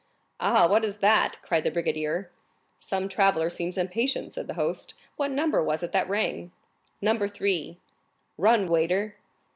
"Ah, 0.39 0.67
what 0.67 0.83
is 0.83 0.97
that?" 0.97 1.37
cried 1.43 1.63
the 1.63 1.69
brigadier. 1.69 2.31
"Some 2.79 3.07
traveller 3.07 3.51
seems 3.51 3.77
impatient," 3.77 4.33
said 4.33 4.47
the 4.47 4.55
host. 4.55 4.95
"What 5.15 5.29
number 5.29 5.61
was 5.63 5.83
it 5.83 5.91
that 5.91 6.09
rang?" 6.09 6.51
"Number 7.01 7.27
3." 7.27 7.77
"Run, 8.35 8.65
waiter!" 8.67 9.17